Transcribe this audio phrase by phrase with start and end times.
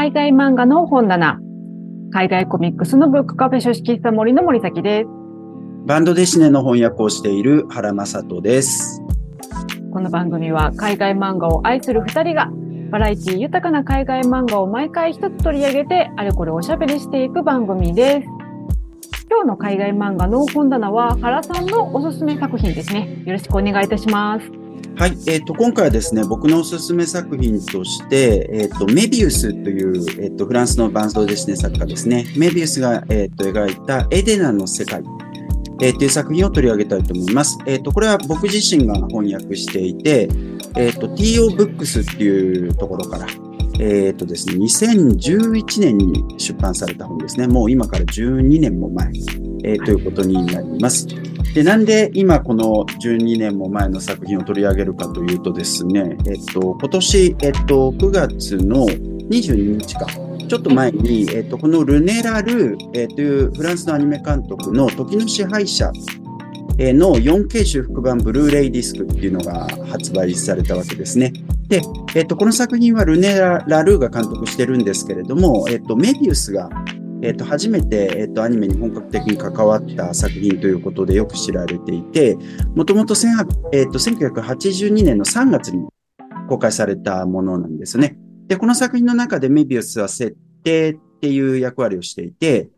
[0.00, 1.38] 海外漫画の本棚、
[2.10, 5.08] 海外コミックスのブックカフェ書式室森の森崎です。
[5.84, 9.02] バンドデシネの翻訳をしている原正人です。
[9.92, 12.50] この番組は海外漫画を愛する二人が
[12.90, 18.28] バラエティ豊かな海外漫画を毎回一つ取り上げてあれこれおしゃべりしていく番組です。
[19.28, 23.22] 今日の海外漫画の本棚は原さんのおすすめ作品ですね。
[23.26, 24.59] よろしくお願いいたします。
[24.96, 32.26] はい、えっ、と、今回はですね、僕のおすすめ作品として、えっ、と、メビウスという、えっ、と、フランスのバンドデシネ作家ですね。
[32.36, 35.02] メビウスが、えっ、と、描いたエデナの世界。
[35.82, 37.56] えー、という作品を取り上げたいと思います。
[37.64, 40.28] えっ、と、これは僕自身が翻訳していて、
[40.76, 43.26] えっ、と、TO ブックスっていうところから、
[43.78, 47.46] えっ、とですね、2011年に出版された本ですね。
[47.46, 49.10] もう今から12年も前、
[49.64, 51.06] えーということになります。
[51.54, 60.06] で、なんで今この12年も前の作品を取り上げるかというとですね、えっ、と、今年、えっ、と、9月の22日か、
[60.48, 65.90] ちょっと前に、えっ、と、このルネラル、えーというフランスのアニメ監督の時の支配者
[66.78, 71.32] えーの 4K 修復版ブルーレイディスクっていうのが発売されたわけですね。
[71.68, 71.82] で、
[72.14, 76.70] えっ、と、この作品はルネラ・ラルーが監督してるんですけれども、えっ、と、メビウスが、
[77.22, 82.36] えっ、と、初めて、えっ、と、アニメに本格的に関わった作品ということでよく知られていて、
[82.74, 83.14] もともと、
[83.72, 85.86] えっ、と、1982年の3月に
[86.48, 88.16] 公開されたものなんですね。
[88.46, 92.70] で、この作品の中でメビウスは設定っていう役割をしていて、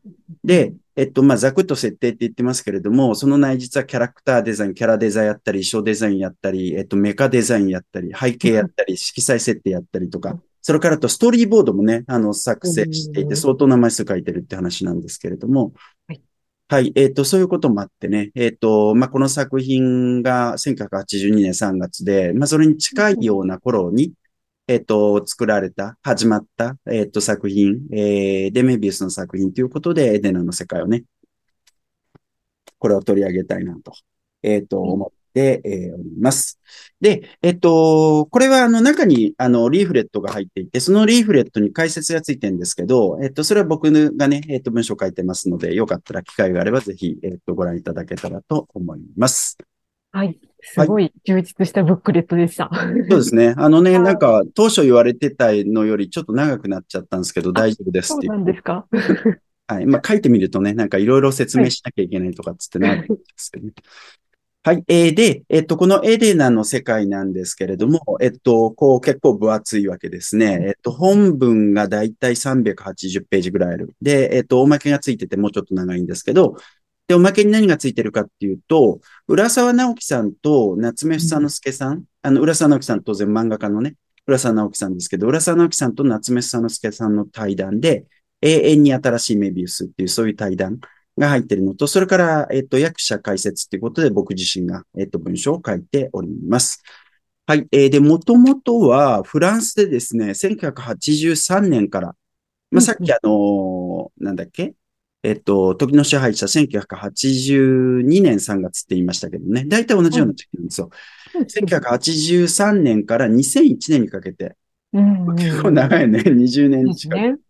[0.44, 15.72] で、えっと、まあ、ざくっと設定って言ってますけれども、その内実はキャラクターデザイン、キャラデザインやったり、衣装デザインやったり、えっと、メカデザインやったり、背景やったり、色彩設定やったりとか、それからとストーリーボードもね、あの、作成していて、相当な枚数書いてるって話なんですけれども、
[16.06, 16.22] はい。
[16.68, 24.12] はい、えっと、そういうこともあってね、えっと、まあ、この作品が1982年3月で、まあ、それに近いような頃に、
[24.68, 31.04] えっと、作られた、始まった、えっと、作品、えー、で、メビウスの作品ということで、エデナの世界をね、
[32.78, 33.92] これを取り上げたいなと、
[34.42, 36.60] えっと、思って、えー、おります。
[37.00, 49.58] で、えっと、これはあの中にあのリーフレットが入っていて、そのリーフレットに解説がついてるんですけど、えっと、それは僕がね、えっと、文章書いてますので、よかったら機会があればぜひ、えっと、ご覧いただけたらと思います。
[50.12, 50.38] はい。
[50.60, 52.70] すごい充実したブックレットでした。
[52.72, 53.54] そうですね。
[53.58, 58.32] あのね、なんか、当初言われてたのよりちょっと長くなっちゃったんですけど、大丈夫ですそうっていう。
[58.32, 58.86] なんですか？
[59.66, 59.86] はい。
[59.86, 63.72] まあ、書いてみるとね、なんかいろいろ説明しなきゃいけないとかっつってなるんですけどね。
[64.64, 64.84] はい。
[64.86, 70.60] えーで、えっと、このエデナの世界なんですけれども、えっと、こう結構分厚いわけですね。
[70.68, 73.96] えっと、本文がだいたい380ページぐらいある。
[74.00, 76.54] で、えっと、おまけがついててもうちょっと長いんですけど、
[77.08, 83.96] で、おまけに何がついてるかっていうと、浦沢直樹さんと夏目房之助さん、あの、浦沢直樹さん当然漫画家のね、
[84.28, 88.06] 浦沢直樹さんですけど、浦沢直樹さんと夏目房之助さんの対談で、
[88.42, 90.78] 永遠に新しいメビウスっていうそういう対談
[91.18, 96.82] が入ってるのと、それから、えっと、役者解説っていうことで僕自身が、えっと、文章を書いております。
[97.46, 97.66] はい。
[97.72, 102.14] えー、で、もともとはフランスでですね、1983年から、
[102.70, 104.74] まあ、さっきあのーなんだっけ？
[105.24, 109.64] えっと、時の支配者1982年3月って言いましたけどね。
[109.66, 110.90] 大体同じような時期なんですよ。
[111.34, 114.56] 1983年から2001年にかけて、
[114.92, 116.20] うんうん結構長いね。
[116.20, 117.40] 20年近く。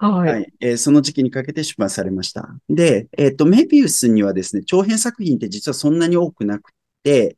[0.00, 0.08] ね。
[0.08, 0.32] はい。
[0.32, 2.48] はい、えーその時期にかけて出版されました。
[2.68, 6.72] で、えっと、メビウスにはですね、長編作品って実はそんなに多くなく
[7.02, 7.36] て、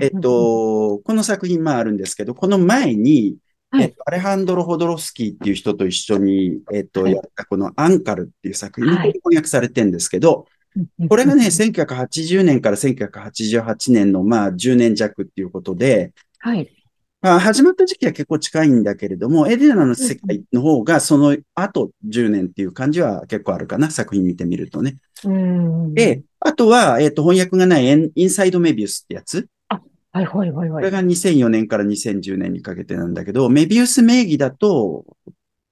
[0.00, 3.36] えっ、と、この作品まああるんですけど、この前に、
[3.70, 10.46] はいえっと、アレハンドロ・ホドロスキーっていう人と一緒に、えっと、はいやったこのアンカルっていう作品、はい翻訳されてるんですけど、
[10.76, 16.81] うんこれがね、1980年から1988年のまあ10年弱っていうことで、はい。
[17.22, 24.96] まあ、始まった時期は結構近いんだけれども、エデナの世界の方がその後10年っていう感じは結構あるかな、作品見てみるとね。
[25.24, 25.94] うん。
[25.94, 29.48] で、あとは、えっ、と、翻訳がないインサイドメビウスってやつ？
[29.68, 30.82] はいはいはいはい。
[30.82, 35.04] これが2004年から2010年にかけてなんだけど、メビウス名義だと、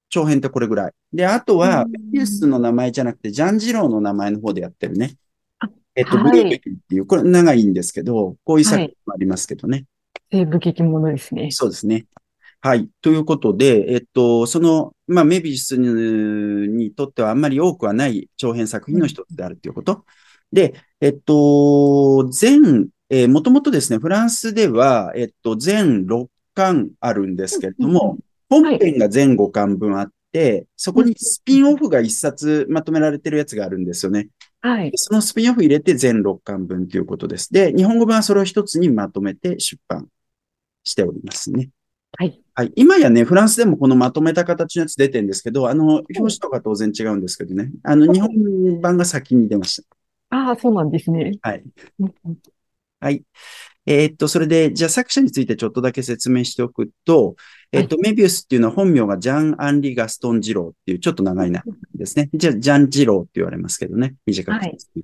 [0.09, 0.93] 長編ってこれぐらい。
[1.11, 5.17] で、あとは、うんメビウスの名前じゃなくて、ジャンジローの名前の方でやってるね
[5.59, 5.67] あ。
[5.95, 9.83] えっと、はいブルーベリーっていう、これ長いんですけど、こういう作品もありますけどね。
[10.31, 11.51] 西部劇ものですね。
[11.51, 12.05] そうですね。
[12.61, 12.87] はい。
[13.01, 20.05] ということで、えっと、その、まあ、メビウスにとってはあんまり多くはない長編作品の一つであるということ。
[20.53, 28.17] で、えっと、全、えー、もともとですね、フランスでは、えっと、全6巻あるんですけれども、
[28.47, 34.27] 本編が全5巻分あって、そこにスピンオフが1冊まとめられてるやつがあるんですよね。
[34.61, 34.91] はい。
[34.93, 37.51] そのスピンオフ入れて全6巻分ということです。
[37.51, 40.07] で、日本語版はそれを一つにまとめて出版
[40.83, 41.69] しておりますね。
[42.17, 42.41] はい。
[42.53, 42.71] はい。
[42.75, 47.71] 今やね、フランスでもこのまとめた形のやつ出てるんですけど、あの、表紙とか当然違うんですけどね。
[47.83, 49.81] あの、日本版が先に出まし
[50.29, 51.37] ああ、そうなんですね。
[51.41, 51.49] た。
[51.49, 51.63] はい。
[52.99, 53.23] はい。
[53.85, 57.35] えーっと、それで、じゃあ作者についてちょっとだけ説明しておくと、
[57.71, 62.29] えーっと、メビウスっていうのは本名がジャン・アンリ・ガストン・ジローっていうちょっと長い名前ですね。
[62.33, 64.15] じゃあ、ジャン・ジローって言われますけどね。
[64.25, 65.03] 短くてですね。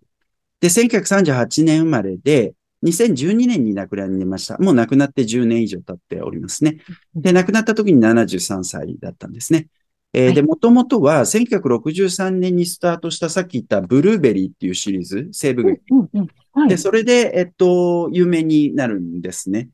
[0.59, 2.53] で、1938年生まれで、
[2.83, 4.57] 2012年に亡くなりました。
[4.57, 6.77] もう亡くなって10年以上経っておりますね。
[7.15, 9.67] で、亡くなった時に73歳だったんですね。
[10.13, 15.81] えーはいで、もともとは1963年にスタートしたさっき言ったブルーベリーっていうシリーズ、西部劇。
[15.91, 16.69] うんうんはい。
[16.69, 19.69] で、それで、えっと、有名になるんですね。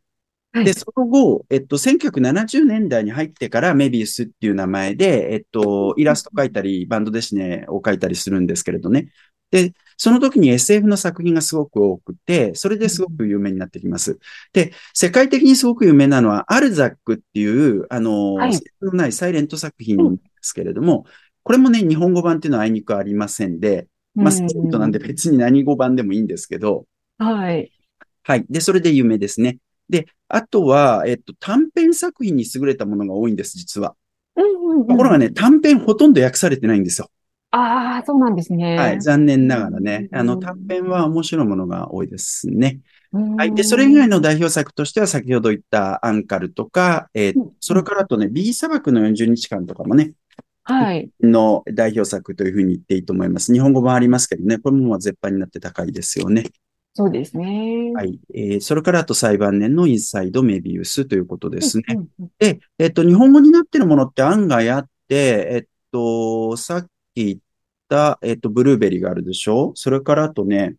[0.51, 9.09] はいで、その後、えっと、1970年代に入ってからメビウスっていう名前で、えっと、イラスト描いたり、バンドデシネを描いたりするんですけれどね。
[9.49, 14.19] で、その時に SF の作品がすごく多くて、それですごく有名になってきます。
[14.53, 21.05] で、世界的にすごく有名なのは、アルザックっていう、あの、はいのないサイレント作品なんですけれども、
[21.43, 26.85] これもね、日本語版っていうのはあいにくありませんで、まあ、サイレントなんで別に何語版でもいいんですけど、
[27.17, 27.71] はい。
[28.23, 28.45] はい。
[28.49, 29.57] で、それで有名ですね。
[29.89, 33.95] で、あとは、えっと、短編作品に優れたものが多いんです、実は。
[34.35, 37.09] うんうんうんところがね、短編ほとんど訳されてないんですよ。
[37.55, 38.77] ああ、そうなんですね。
[38.77, 39.01] はい。
[39.01, 40.07] 残念ながらね。
[40.11, 42.79] うんあの、短編は面白いものが多いですね。
[43.11, 43.53] ははい。
[43.53, 50.13] で、それ以外の代表作としては、先ほど言ったアンカルとか、えーうんそれからあとね、B 砂漠の40日間とかもね、
[50.63, 51.09] はい。
[51.21, 53.53] の代表作というふうに言っていいと思います。
[53.53, 56.45] 日本語版ありますけどね、これもまあ絶版になって高いですよね。
[56.95, 57.91] そうですね。。
[57.93, 58.19] はいい。
[58.33, 61.83] えーそれからあと最晩年のインサイドメビウスということですね。
[61.89, 67.39] うんうんで、えっと、日本語になってるものって案外あって、えっと、さっき言っ
[67.89, 69.71] た、えっと、ブルーベリーがあるでしょ？
[69.75, 70.75] それからあとね、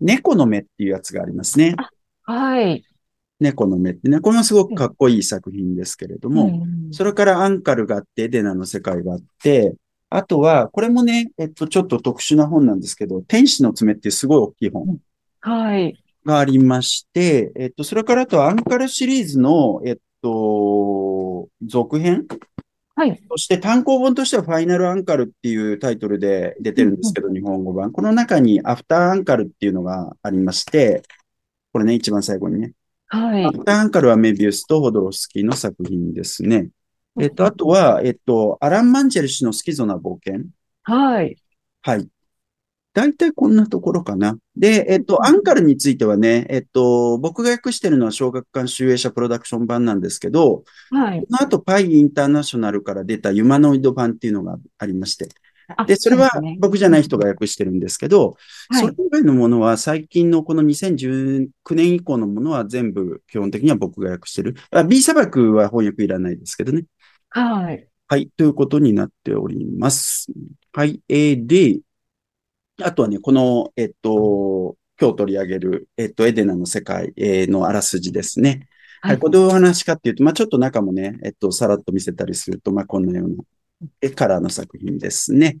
[0.00, 1.76] 猫の目っていうやつがありますね。
[2.22, 2.84] はい。
[3.40, 9.74] 猫の目ってね、これもすごくかっこいい作品ですけれども、うんそれからアンカルがあって、エデナの世界があって、
[10.10, 14.98] あとは、これもね、えっと、ちょっと特殊な本なんですけど、天使の爪っていうすごい大きい本
[15.40, 16.00] はい。
[16.24, 22.26] がありまして、えっと、それからあとアンカルシリーズの、えっと、続編
[22.96, 23.20] はい。
[23.28, 27.90] そして単行本としてはファイナルアンカルっていうタイトルで出てるんですけど、日本語版。
[27.90, 31.02] この中にアフターアンカルっていうのがありまして、
[31.72, 32.72] これね、一番最後にね。
[33.08, 33.50] はいア。
[33.50, 36.68] フターアンカルはメビウスとホドロフスキーの作品ですね。
[37.20, 40.46] えっと、あとは、えっと、アラン・マンジェル氏のスキゾな冒険。
[40.82, 41.36] はい。
[41.82, 42.08] はい。
[42.94, 44.38] 大体こんなところかな。
[44.56, 51.20] で、えっと、アンカルについてはね、えっと、僕が訳してるのは小学館集英社プロダクション版なんですけど、はい。
[51.20, 55.28] この後パイインターナショナルから出たユマノイド版っていうのがありまして。
[55.76, 56.30] あで、それは
[56.60, 58.36] 僕じゃない人が訳してるんですけど、
[58.68, 64.54] はいそれ以外のものは最近のこの2019年以降のものは全部基本的には僕が訳してる。
[64.70, 66.84] あ B 砂漠は翻訳いらないですけどね。
[67.30, 67.88] はい。
[68.06, 70.26] はい、ということになっております。
[70.72, 71.80] はい、えーで、
[72.82, 78.68] あとはね、この、えっと、今日取り上げる、えっと、エデナの世界えーのあらすじですね。
[79.00, 83.36] ははいい、これお話かっていうと、まあちょっと中もね、えっと、さらっと見せたりすると、まあこんなような、
[84.00, 85.58] えカラーの作品ですね。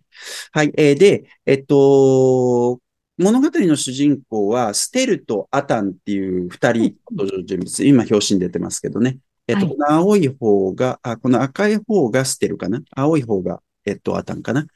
[0.52, 2.80] はい、えーで、えっと、
[3.16, 9.18] 物語の主人公は、ステルとアタンっていう二人登場人物、今表紙に出てますけどね。
[9.46, 12.82] えっと、はいこの青い方が、あ、この赤い方がステルかな？
[12.90, 14.66] 青い方が、えっと、アタンかな？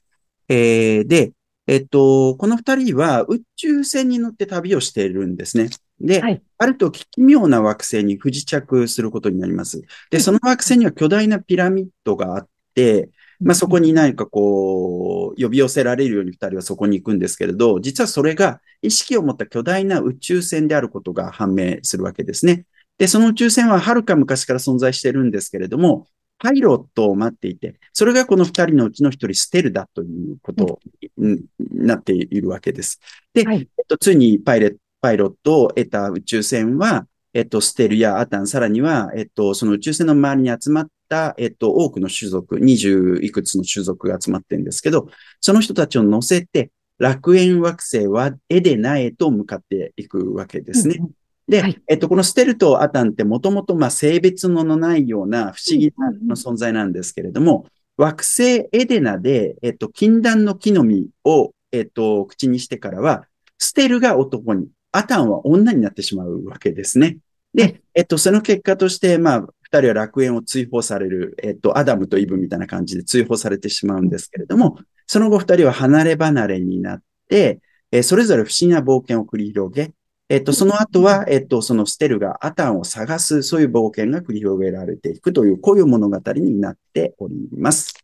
[0.48, 1.32] えーで、
[1.68, 5.68] えっと、この二人は宇宙船に乗って旅をしているんですね。
[6.00, 9.80] で、はいあると奇妙な惑星に不時着することになります。
[10.10, 22.64] で、その惑星には巨大なピラミッドがあって、まあ、そこに何かこう、呼び寄せられるように二人はそこに行くんですけれど、実はそれが意識を持った巨大な宇宙船であることが判明するわけですね。
[22.98, 26.08] で、その宇宙船ははるか昔から存在してるんですけれども、
[26.38, 30.78] パイロットを待っていて、それがこの二人のうちの一人、ステルだということ
[31.16, 33.00] になっているわけです。
[33.34, 45.08] で、はいえっと、ついにパイレパイロットを得た宇宙船は、えっと、ステルやアタン、さらには、えっと、その宇宙船の周りに集まった、えっと、多くの種族、二十いくつの種族が集まってるんですけど、
[45.40, 50.96] その人たちを乗せて、楽園惑星はエデナへと向かっていくわけですね。
[50.98, 51.10] うんうん
[51.48, 51.82] で、はい。
[51.88, 55.92] えっと、このステルとアタンってもともと、まあ、性別のないような不思議
[56.26, 63.24] な存在なんですけれども、惑星エデナで、えっと、禁断の木の実を、えっと、口にしてからは、
[63.58, 67.18] ステルが男に、アタンは女になってしまうわけですね。
[67.54, 67.82] で、はい。
[67.94, 79.92] えっと、その結果として、まあ、二人は楽園を追放される、えっと、アダムとイブみたいな感じで追放されてしまうんですけれども、その後二人は離れ離れになって、えーそれぞれ不思議な冒険を繰り広げ、
[80.30, 87.94] えっと、その後は、えっと、そのステルがアタンを探す、そういう冒険が繰り広げられていくという、こういう物語になっております。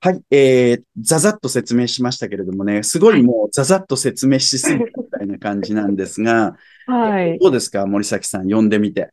[0.00, 7.38] はい、えー、ざざっと説明しましたけれどもね、すごいもうざざっと説明しすぎたみたいな感じなんですが、はい。
[7.38, 9.10] どうですか、森崎さん、読んでみて。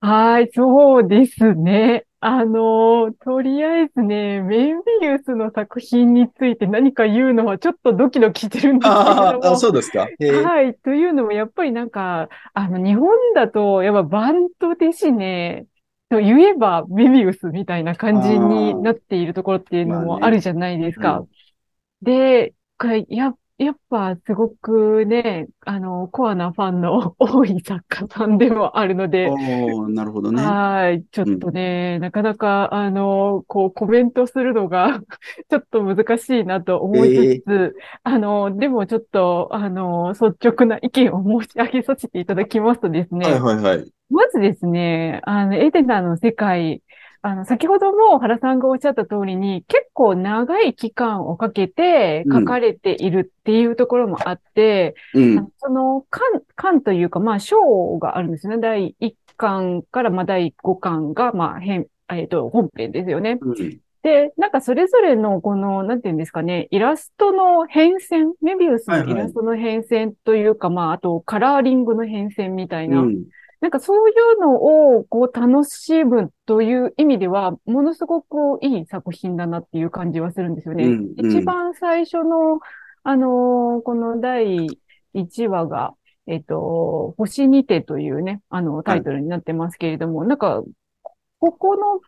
[0.00, 2.06] はい、そうですね。
[2.22, 9.46] あの、とりあえずね、メンビウスの作品について何か言うのはちょっとドキドキしてるんですけれども。
[9.46, 10.00] ああ、そうですか？
[10.00, 10.74] はい。
[10.74, 15.66] というのも、やっぱりなんか、あの、日本だと、やっぱバントですね、
[16.10, 21.08] と言えばメビウスみたいな感じになっているところっていうのもあるじゃないですか。
[21.08, 21.26] まあね
[22.02, 23.06] うん、で、これ、
[23.60, 29.28] や、やっぱすごくね、あの、コアなファンの 多い作家さんでもあるので。
[29.28, 30.42] おなるほどね。
[30.42, 31.04] はい。
[31.10, 35.00] ちょっとね、うん、なかなか、あの、こう、コメントするのが
[35.50, 37.72] ちょっと難しいなと思いつつ、えー、
[38.04, 43.26] あの、でもちょっと、あの、率直な意見を申し上げさせていただきますとですね。
[43.26, 43.92] はいはいはい。
[44.10, 46.82] まずですね、あの、エデナの世界、
[47.22, 56.22] あの、先ほども原さんがおっしゃった通りに、結構長い期間をかけて書かれているっていうところもあって、うん、その、巻、
[56.56, 58.56] 巻というか、まあ、章があるんですね。
[58.58, 63.38] 第1巻から、まあ、第5巻が、まあ、編、えっ、ー、と、本編ですよね。
[63.38, 73.24] うん、で、なんかそれぞれのこの、なんていうんですかね、イラストの変遷、メビウスのイラストの変遷というか、はいはい、まあ、あとカラーリングの変遷みたいな、うん
[73.60, 74.54] なんかそういうの
[74.96, 80.84] をこう楽しむという意味では、ものすごくいい作品だなっていう感じはするんですよね。
[80.84, 82.60] うんうん、一番最初の、
[83.02, 84.66] あのー、この第
[85.14, 85.94] 1話が、
[86.26, 90.62] えっ、と、星にてというね、あの、タイトルになってますけれども、はい、なんか、
[91.38, 92.00] ここの、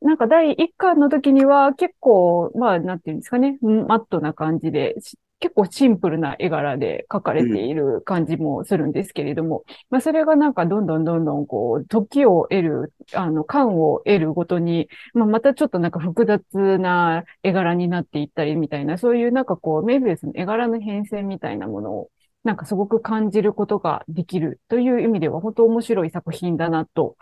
[0.00, 4.94] なんか第1巻の時には結構、まあ、なんていうんですかね、マットな感じで、
[5.38, 22.10] 結構シンプルな絵柄で描かれている感じもするんですけれども、うん、まあそれがなんかどんどんどんどんこう、時を得る、あの、感を得るごとに、まあまたちょっとなんか複雑な絵柄になっていったりみたいな、そういうなんかこう、メビウスの絵柄の変遷みたいなものを、
[22.42, 27.16] なんかすごく感じることができるという意味では本当面白い作品だなと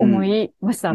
[0.00, 0.94] 思いました。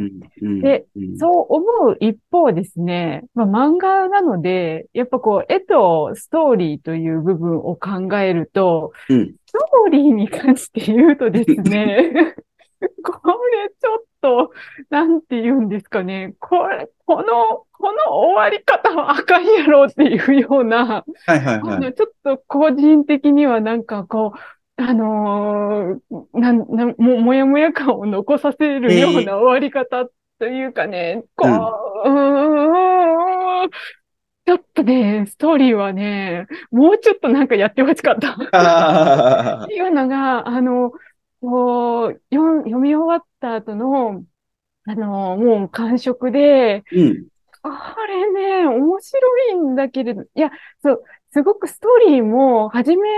[0.61, 0.85] で、
[1.17, 12.35] そう思う一方ですね、まあ、漫画なので、やっぱこう、絵とストーリーという部分を考えると、うん、ストーリーに関して言うとですね、
[13.03, 14.51] これちょっと、
[14.89, 24.39] なんて言うんですかね、これ、この、この終わり方はあかんやろっていうような、はいはいはい、あのちょっと個人的にはなんかこう、
[24.77, 30.05] あのー、なん、なん、も、もやもや感を残させるような終わり方
[30.37, 31.47] というかね、こ
[32.05, 33.69] う、うん、うん
[34.45, 39.63] ちょっとね、ストーリーはね、もうちょっとなんかやってほしかった。
[39.63, 40.91] っていうのが、あの、
[41.41, 44.23] こう、読読み終わった後の、
[44.87, 47.27] あの、もう感触で、うん、
[47.63, 50.51] あれね、面白いんだけれど、いや、
[50.83, 53.09] そう、すごくストーリーも、はじめ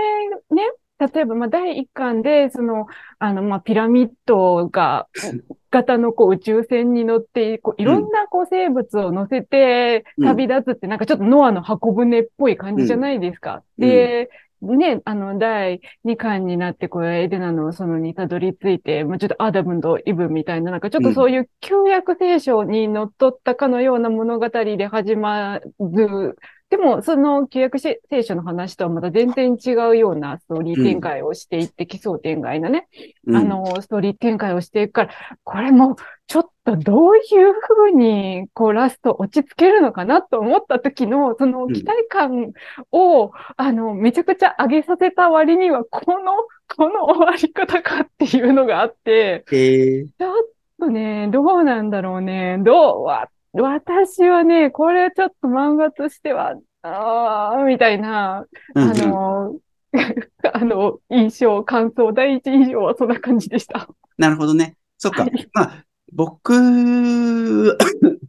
[0.50, 0.62] ね、
[0.98, 2.86] 例えば、まあ、第一巻で、その、
[3.18, 5.06] あの、まあ、ピラミッドが、
[5.70, 13.62] 型のこう宇宙船に乗って、こういろんなこう生物を乗せて旅立つって、なんかちょっとノアの箱舟っぽい感じじゃないですか。
[13.78, 14.30] うん、で、
[14.62, 26.36] ね、あの、第2巻になって、こう、エデナのそのにたどり着いて、まあ、ちょっとアダムとイブみたいな、なんかちょっとそういう旧約聖書に乗っ取ったかのような物語で始まる
[26.70, 32.88] でも、その旧約聖書の話とはまた全然違うようなストーリー展開をしていって、うん、奇想天外なね、
[33.26, 35.10] うん、あの、ストーリー展開をしていくから、
[35.44, 35.96] これも
[36.26, 42.52] ちょっとどういうふうに、こう、ラスト落ち着けるのかなと思った時の、その期待感
[42.92, 46.32] を、うん、あの、めちゃくちゃ上げさせた割には、この、
[46.76, 50.34] この終わり方かっていうのがあって、えー、ちょっ
[50.78, 59.56] とね、どうなんだろうね、どう、わ私はね、これちょっと漫画としては、ああ、みたいな、あの、
[60.52, 63.88] あの、印象、感想、第一印象はそんな感じでした。
[64.16, 64.76] なるほどね。
[64.98, 65.22] そっか。
[65.22, 66.52] はい、まあ、僕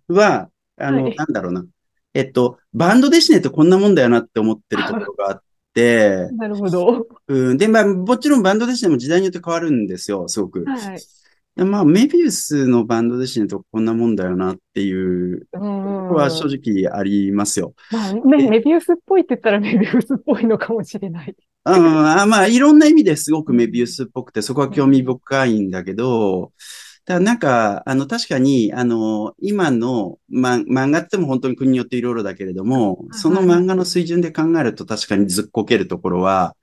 [0.07, 1.65] は、あの、はい、なんだろうな。
[2.13, 7.07] えっと、バンドデシネってこんなもんだよなって思ってるところがあって、なるほど。
[7.27, 7.57] うん。
[7.57, 10.65] で、まあ、もちろんバンドデシネも時代によって変わるんですよ、すごく。
[10.65, 10.99] はい。
[11.65, 17.73] まあ、メビウスのバンドで死ぬとこんなもんだよなっていうのは正直ありますよ。
[17.91, 21.35] まあ、ね、メビウスっぽいって言ったら メビウスっぽいのかもしれない。
[21.65, 26.51] うん、あまあ、いろんな意味ですごくメビウスっぽくて、そこは興味深いんだけど、
[27.05, 36.55] だなんか、あの、確かに、あの、今の、ま、漫画っても本当に国によっていろいろだけれども、その漫画の水準で考えると確かにずっこけるところは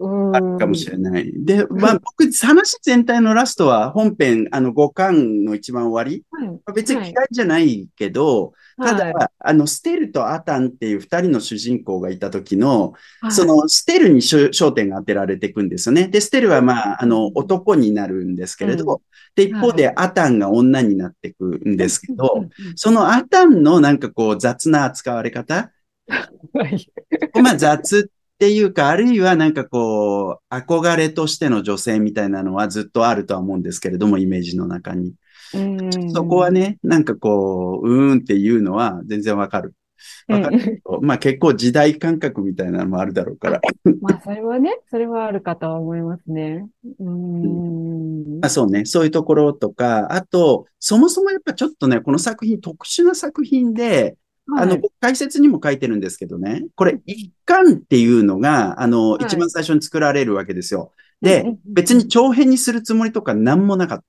[0.00, 1.32] あるかもしれない。
[1.34, 6.24] で、まあ僕、話全体のラストは本編、あの5巻の一番終わり。
[6.30, 6.74] はい。
[6.74, 16.08] 別に嫌いじゃないけど、ただ、はいあの、ステルとアタンっていう二人の主人公がいた時の、はいそのステルに焦焦点が当てられていくんですよね。
[16.08, 18.98] で、ステルはまあ、あの、男になるんですけれど、うん
[19.34, 25.70] で、一方でアタンが女になっていくんですけど、そのアタンのなんかこう雑な扱われ方？
[27.40, 35.12] まあ雑っていうか、あるいはなんかこう、憧れとしての女性みたいなのはずっとあるとは思うんですけれども、イメージの中に。
[35.54, 39.74] うんそこはね、なんかこう、うーんっていうのは全然わかる。
[40.28, 41.00] わかるけど。
[41.02, 43.60] まあ結構時代感覚みたいなのもあるだろうから。
[44.00, 46.64] まあ、それはね、それはあるかとは思いますね。
[47.00, 48.40] うーん。
[48.40, 54.16] まあそうね、そういうところとか、あと、そもそもやっぱちょっとね、この作品特殊な作品で、
[54.56, 54.78] あの、はい。
[54.80, 60.92] 僕解説にも書いてるんですけどね、これ一巻っていうのが、あの、はい一番最初に作られるわけですよ。
[61.20, 64.04] で、別に長編にするつもりとか何もなかっ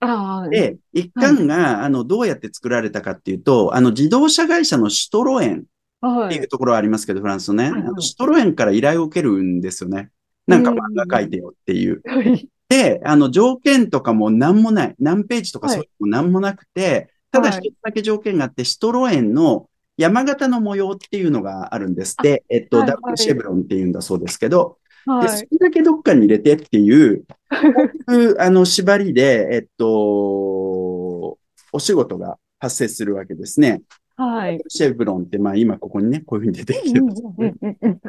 [0.00, 0.48] た。
[0.50, 5.64] で、一巻が、あの、どうやって作られたかっていうと、あの、自動車会社のシュトロエンって
[6.02, 6.38] いはい。
[6.40, 10.10] うところはありますけど、フランスのね、はいはいあのシュトロエンから依頼を受けるんですよね。
[10.46, 12.02] なんか漫画書いてよっていう。
[12.04, 12.48] はい。
[12.68, 14.94] で、あの、条件とかも何もない。
[14.98, 22.44] 何ページとかはいそういうのも何もなくて、ただはい一つだけ条件があって、シュトロエンの山形の模様っていうのがあるんですって。
[22.48, 25.28] えっと、はいダブルシェブロンっていうんだそうですけど、で、はい。
[25.28, 27.24] それだけどっかに入れてっていう、
[28.06, 33.82] こういうあの、縛りで、えっと、お仕事が発生するわけですね。
[34.16, 34.62] はい。
[34.68, 37.54] シェブロンって、まあ今ここにね、こういうふうに出てきてますよね。
[37.60, 38.00] うんうんうんうん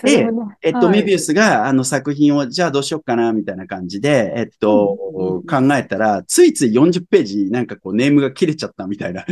[0.00, 9.24] それはねえっと、はいメビウスがあの作品を、じゃあどうしようかな、みたいな感じで、えっと、うん考えたら、ついつい40ページ、なんかこう、ネームが切れちゃったみたいな。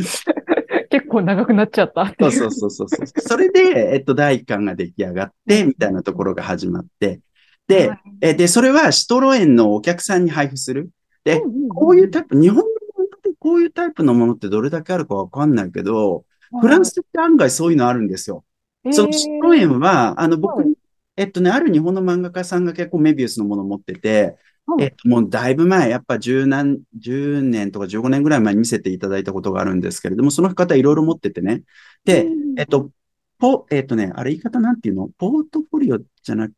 [0.97, 3.07] 結構長くなっちゃったっそうそうそうそうそう。
[3.21, 7.21] それで、えっと、第一巻が出来上がって、みたいなところが始まって。
[7.69, 10.89] ではい、えで、それはシトロエンのお客さんに配布する。
[11.25, 12.69] で、うんうんうんこういうタイプ、日本のも
[13.01, 16.25] のでこういうタイプのものってどれだけあるかわかんないけど、
[16.61, 18.45] フランスって案外そういうのあるんですよ。
[18.93, 20.73] そのシトロエンは、あの、僕はい、
[21.17, 24.37] えっとね、ある日本の漫画家さんが結構メビウスのものを持ってて、はい
[24.81, 31.63] えっと、もうだいぶ前、やっぱ10何、10年とか15年ぐらい前に見せていただいたことがあるんですけれども、その方いろいろ持っててね。
[32.05, 32.91] で、うんえっと、
[33.39, 35.09] ポ、えっとね、あれ言い方なんていうの？
[35.19, 36.53] ポートフォリオじゃなく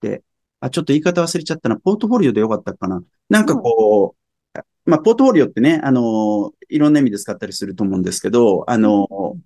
[0.00, 0.22] て、
[0.60, 1.76] あ、ちょっと言い方忘れちゃったな。
[1.76, 3.02] ポートフォリオでよかったかな。
[3.28, 4.14] なんかこ
[4.54, 9.36] う、まあ、ポートフォリオってね、あの、いろんな意味で使ったりすると思うんですけど、あの、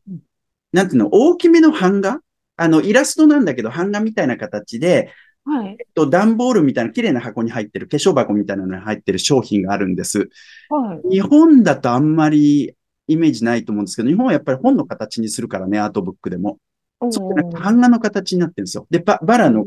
[0.72, 2.20] なんていうの、大きめの版画？
[2.56, 5.12] あの、イラストなんだけど、版画みたいな形で、
[5.50, 5.76] はい。
[5.78, 10.28] えっと、段ボールみたいな綺麗な箱に入ってる、化粧箱みたいなのに入ってる商品があるんです。
[10.68, 11.08] はい。
[11.16, 12.74] 日本だとあんまり
[13.08, 16.58] イメージないと思うんですけど、日本はやっぱり本の形にするからね、アートブックでも。
[17.02, 18.86] そうじゃなくて版画の形になってるんですよ。
[18.90, 19.64] で、ババラの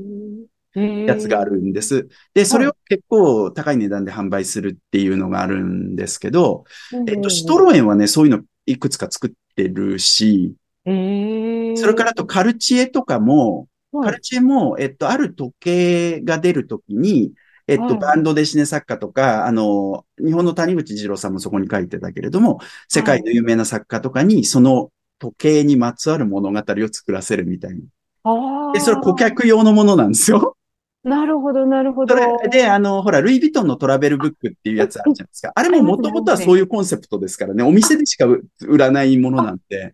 [0.76, 1.56] やつがある。
[1.56, 2.08] るんです。
[2.34, 6.66] で、それを結構高い値段で販売するっていうのがあるんですけど、
[7.08, 10.54] えっと、シトロエンはね、そういうのいくつか作ってるし、
[10.86, 13.68] ええそれからあとカルチエとかも、
[14.02, 17.34] カルチエも、えっと、ある時計が出るときに、
[17.68, 27.82] えっと、はいバンドデシネ作家とか、あの、日本の谷口二郎さんもそこに書いてたけれども、世界の有名な作家とかに、その時計にまつわる物語を作らせるみたいな。
[28.26, 30.58] あそれ顧客用のものなんですよ。
[31.04, 32.16] なるほど、なるほど。
[32.16, 35.52] それで、あの、ほら、ルイ・ヴィトンのトラベルブックっていうやつあるじゃないですか。
[35.54, 37.62] あれももともとはそういうコンセプトですからね。
[37.64, 39.94] お店でしか売らないものなんで。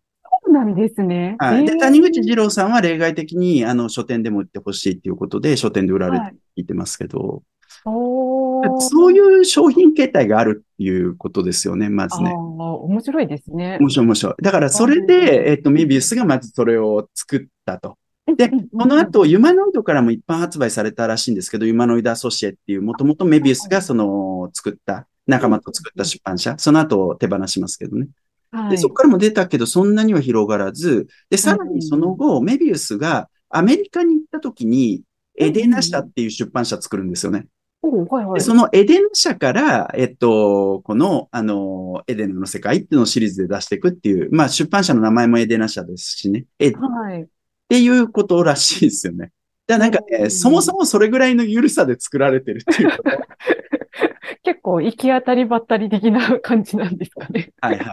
[0.50, 1.36] そうなんですね。
[1.38, 1.66] はい。
[1.66, 7.44] で、ええ谷口二郎さんは例外的に、あの、書店でも売ってほしいっていうことで、書店で売られてはいいてますけど、
[7.86, 12.34] おーそういう商品形態があるっていうことですよね、まずね。
[12.34, 13.78] 面白いですね。
[13.80, 14.34] 面白い面白い。
[14.42, 17.98] だからそれで、えっと、メビウスがまずそれを作ったと。
[18.36, 28.08] で、この後、ユマノイドからも一般発売されたらしいんですけど、ユマノイドアソシエっていう、もともとメビウスがその作った、仲間と作った出版社、その後手放しますけどね。
[28.52, 35.04] で、はい、そこからも出たけど、そんなには広がらず、で、さらにその後、メビウスがアメリカに行った時に、
[35.38, 37.48] エデナ社っていう出版社作るんですよね。
[37.82, 38.34] おはいはい。
[38.36, 46.46] で、そのエデナ社から、えっと、この、あの、エデナの世界っていうのをシリーズで出していくっていう、まあ出版社の名前もエデナ社ですしね。
[46.60, 47.28] はい。
[47.70, 49.32] ていうことらしいですよね。
[49.70, 53.04] だからなんかね、うんそもそもそれぐらいの緩さで作られてるっていうこと。
[54.42, 57.52] 結構行き当たりばったり的な感じなんですかね。
[57.62, 57.88] はいはい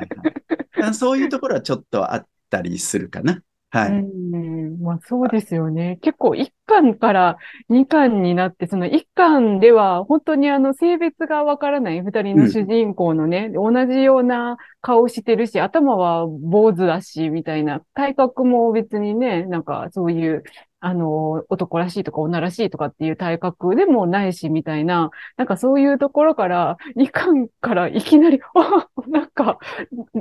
[0.81, 0.95] はい。
[0.95, 3.43] そういうところはちょっとあったりするかな。
[3.71, 3.91] はい。
[3.91, 5.99] うん、まあそうですよね。
[6.01, 7.37] 結構1巻から
[7.69, 20.43] 2巻になって、その1巻では本当にあの性別がわからない2人の主人公のね、同じような顔してるし、頭は坊主だし、みたいな、体格も別にね、なんかそういう
[20.81, 29.59] あの、男らしいとか女らしいとかっていう体格でもないし、みたいな、なんかそういうところから、2巻からいきなり、 あなんか、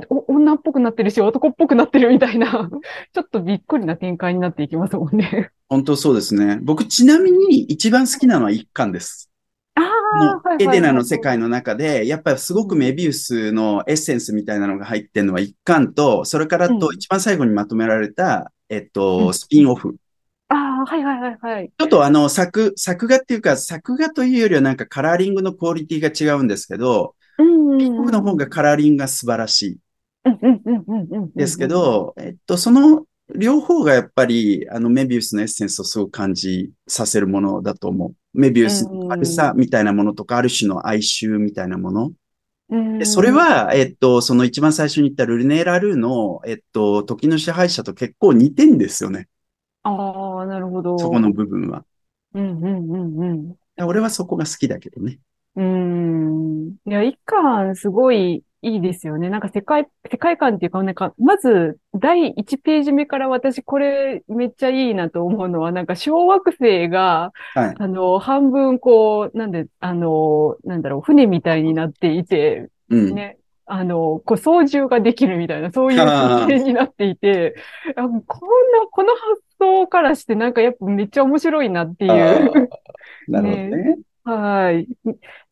[0.08, 2.70] お女っぽくなってるし、男っぽくなってるみたいな、
[3.12, 5.50] ちょっとびっくりな展開になっていきますもんね。
[5.68, 6.58] 本当そうですね。
[6.62, 9.30] 僕、ちなみに一番好きなのは一巻です。
[9.74, 9.80] あ
[10.12, 19.96] もあ、うエデナの世界の中で、やっぱりすごくメビウスのエッセンスみたいなのが入ってるのは一巻と、それからとうん一番最後にまとめられた、えっうと、んスピンオフ。
[20.86, 21.70] ああ、はいはいはいはい。
[21.76, 29.78] ちょっとあの、作、作画っていうか、作画というよりはなんかカラーリングのクオリティが違うんですけど、うんうんスピンオフの方がカラーリングが素晴らしい。
[31.36, 38.14] ですけど、えっと、その両方がやっぱり、あの、メビウスのエッセンスをすごく感じさせるものだと思う。
[38.32, 42.12] メビウスの悪さみたいなものとか、ある種の哀愁みたいなもの。
[42.68, 49.28] うん、でそれは、えっと、その一番最初に言ったルネーラルーの、えっと、時の支配者と結構似てんですよね。
[49.86, 50.96] ああ、なるほど。
[50.96, 51.84] そこの部分は。
[52.34, 53.56] うんうんうんうん。
[53.78, 55.20] 俺はそこが好きだけどね。
[55.54, 56.70] うーん。
[56.86, 59.30] いや、一巻すごいいいですよね。
[59.30, 67.76] なんか世界、世界観っていうか、なんか、まず、第1ページ目から私これめっちゃいいなと思うのは、なんか小惑星が、はい。
[67.78, 73.14] あの、半分こう、なんで、あの、なんだろう、船みたいになっていて、うん。
[73.14, 77.54] ね、あの、こう操縦ができるみたいな、そういう設定になっていて、
[77.96, 78.22] あこんな、
[78.90, 82.52] この発想からしてなんかやっぱめっちゃ面白いなっていあう。
[82.52, 82.68] ー
[83.28, 83.98] なるほど ね。
[84.24, 84.82] はい。
[84.84, 84.86] っ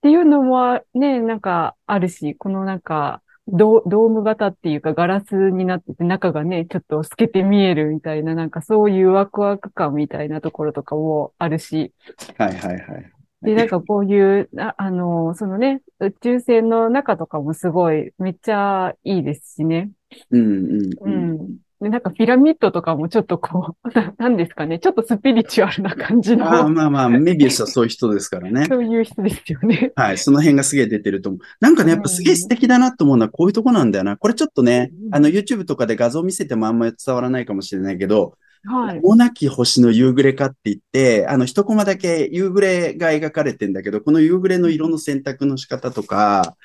[0.03, 11.92] ていうのもね、なんかあるし、このなんか、ドドーム型っていうかガラスになってて中がね、ちょっと透けて見えるみたいな、なんかそういうワクワク感みたいなところとかもあるし、
[12.38, 13.13] はいはいはい。
[13.45, 19.91] で、なんかこういう、あ、 あの、そのね、宇宙船の中とかもすごい、めっちゃいいですしね。
[20.31, 21.35] うんうんううん。
[21.35, 21.59] ん。
[21.81, 28.67] で、なんかピラミッドとかもちょっとこう、 ななんですかね、ちょっとスピリチュアルな感じああ、の、まあまあ、 メビウスはそういう人ですからね。
[28.69, 29.93] そういう人ですよね。
[29.97, 30.19] はい。
[30.19, 31.41] その辺がすげえ出てると思う。
[31.61, 34.17] なんかね、やっぱすげえ素敵だなと思うのはこういうとこなんだよな。
[34.17, 39.00] これちょっとねう、んあの YouTube とかで画像見せてもあんまり伝わらないかもしれないけど、はい。
[39.00, 46.57] もなき星の夕暮れかって言って、あの一コマだけ夕暮れが描かれてんだけど、この夕暮れの色の選択の仕方とか、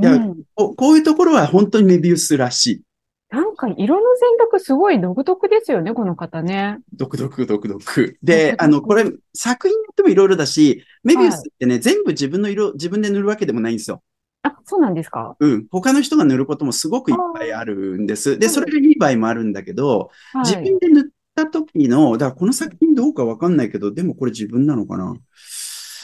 [0.00, 0.42] いやうん。
[0.54, 2.82] ここういうところは本当にメビウスらしい。
[3.30, 6.78] なんか色の選択すごい独特ですよね、この方ね。
[6.94, 8.18] 独特、独特。
[8.22, 14.02] で、あの、これ、作品によってもいろいろだし、メビウスってね、全部自分の色、自分で塗るわけでもないんですよ。
[14.42, 15.36] あ、そうなんですか？
[15.40, 15.66] うん。
[15.70, 18.38] 他の人が塗ることもすごくいっぱいあるんです。
[18.38, 20.10] で、それがいい場合もあるんだけど、
[20.42, 20.70] 自はい。
[20.70, 25.16] 分で塗った時の、だからこの作品どうかわかんないけど、でもこれ自分なのかな？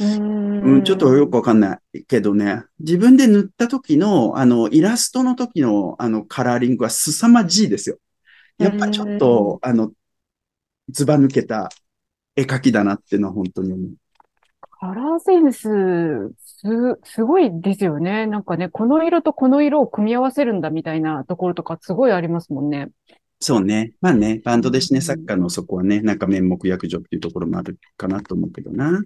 [0.00, 0.58] うーん。
[0.60, 7.98] うん、ちょっとよくわかんないけどね、自分で塗った時の、あの、イラストの時の、あの、カラーリングは凄まじいですよ。
[8.58, 9.92] やっぱちょっと、あの、
[10.90, 11.70] ずば抜けた
[12.36, 13.90] 絵描きだなっていうのは本当に思う。
[14.80, 18.26] カラーセンス、す、すごいですよね。
[18.26, 22.88] なんかね、この色とこの色を組み合わせるんだみたいなところとかすごいありますもんね。
[23.40, 23.92] そうね。
[24.00, 29.02] まあね、バンドでシネうん作家のそこはね、なんか面目躍如っていうところもあるかなと思うけどな。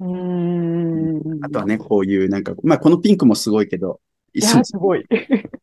[0.00, 1.44] うーん。
[1.44, 4.00] あとはね、こういうなんか、まあこのピンクもすごいけど、
[4.34, 5.04] い一緒や、すごい。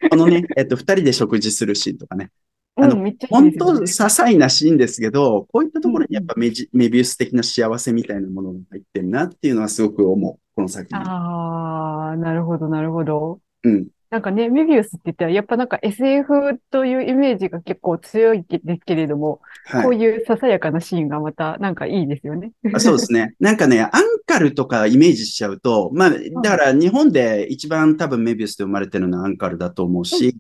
[0.10, 2.32] このね、えっと、二人で食事するシーンとかね。
[2.76, 10.40] あのうん、めっちゃいい本当、些細なシーンですけど、こういったところにやっぱメジ、メビウス的な幸せみたいなものが入ってんなっていうのはすごく思う。
[10.56, 10.98] この作品。
[11.00, 13.40] ああ、なるほど、なるほど。
[13.64, 13.88] うん。
[14.12, 19.42] なんかね、メビウスって言ったら、やっぱなんか SF というイメージが結構強いですけれども、
[19.78, 19.90] こはい。
[19.90, 22.52] ういうささやかなシーンがまたなんかいいですよね。
[22.74, 23.36] あそうですね。
[23.40, 23.90] なんかね、アン
[24.26, 30.40] カルとかイメージしちゃうと、まあ、だから日本で一番多分メビウスで生まれてるのはアンカルだと思うし、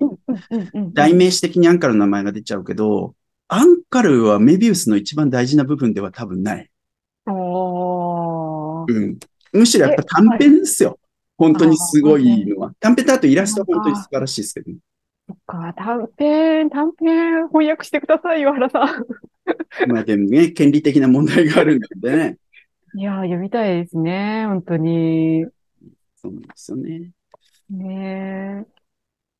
[0.93, 3.15] 代名詞的にアンカルの名前が出ちゃうけど、
[3.47, 6.69] アンカルはメビウスの一番大事な部分では多分ない。
[8.87, 9.19] うん。
[9.53, 10.99] むしろやっぱ短編ですよ。
[11.37, 12.73] 本当にすごいのは。
[12.79, 14.77] 短編とあとイラストは本当に素晴らしいですけどね。
[15.27, 19.05] そっか、短編、短編翻訳してくださいよ、原さん。
[19.91, 22.37] まあでもね、権利的な問題があるんでね。
[22.95, 25.45] いやー、読みたいですね、本当に。
[26.15, 27.11] そうなんですよね。
[27.69, 28.65] ね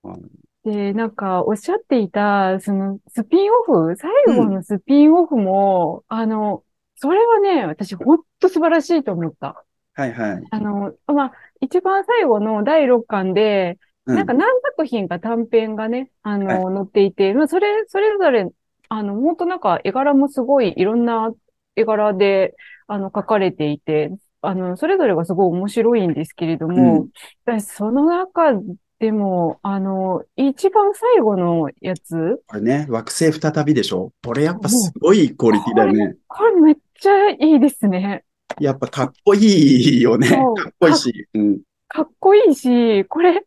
[0.02, 0.22] はい
[0.66, 0.72] え。
[0.72, 6.64] で、なんか、おっしゃっていた、その、スピンオフ、最後のスピンオフも、あの、
[6.96, 9.66] それはね、私、ほんと素晴らしいと思った。
[9.94, 10.44] はいはい。
[10.50, 18.48] あの、まあ、一番最後の第6巻で、うんなんか何作品か短編がね、あの、は載っていて、まあ、それ、それぞれ、
[18.90, 21.32] あの、本当なんか絵柄もすごいいろんな
[21.76, 22.56] 絵柄で、
[22.88, 27.08] あの、描かれていて、あの、それぞれがすごい面白いんですけれども、
[27.46, 28.54] 私その中
[29.00, 34.12] でも、あの、一番最後のやつ、これね、惑星再びでしょ？
[34.26, 36.16] これやっぱすごいクオリティだよね。
[36.28, 38.24] これめっちゃいいですね。
[38.60, 40.28] やっぱかっこいいよね。
[40.30, 41.28] かっこいいし。
[41.34, 41.60] うん。
[41.88, 43.46] かっこいいし、これ、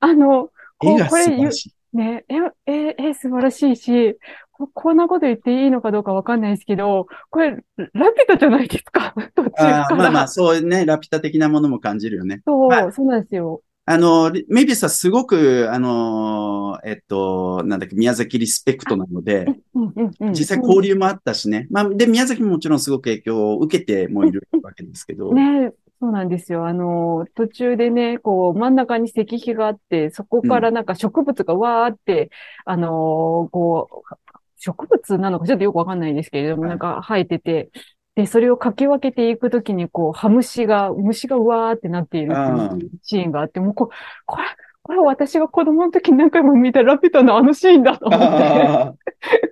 [0.00, 1.96] あの、これ言う、素晴らしい。
[1.96, 4.18] ね、え、え、え、素晴らしいし、
[4.52, 9.14] こ、こんなこと言っていいのかどうかわかんないですけど、これ、ラピュタじゃないですか？
[9.34, 9.96] 途中ああ、から。
[9.96, 12.42] まあまあ、そうね、ラピュタ的なものも感じるよね。
[12.46, 13.62] そう、まあそうなんですよ。
[13.88, 20.32] あの、リメビウスはすごく、あの、えっと、なんだっけ、宮崎リスペクトなので、うんうんうん。
[20.32, 21.68] 実際交流もあったしね。
[21.70, 25.32] まあ、で、宮崎ももちろんすごく影響を受けてもいるわけですけど。
[25.32, 26.66] ね、そうなんですよ。
[26.66, 32.30] あの、途中でね、こう、真ん中に石碑があって、そこからなんか植物がわーって、
[32.64, 34.14] あの、こう、
[34.58, 37.70] 植物なのかちょっとよくわかんないですけれども、はいなんか生えてて、
[38.16, 43.90] で、それをかき分けていくときに、こう、ハムシが、虫がうわーってなっているっていうシーンがあって、もうこ、
[44.24, 44.44] これ、
[44.82, 48.94] これ私が子供の時に何回も見たラピュタのあのシーンだと思って、あ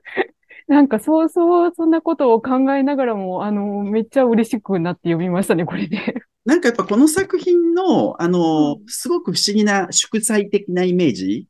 [0.66, 6.14] なんかそうそう、そんなことを考えながらも、あの、めっちゃ嬉しくなって読みましたね、これね。
[6.46, 11.48] なんかやっぱこの作品の、あのう、すごく不思議な祝祭的なイメージ。